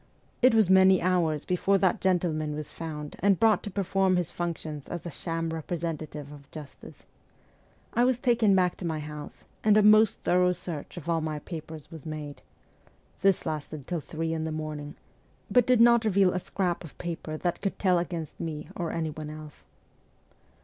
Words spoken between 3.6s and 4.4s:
to perform his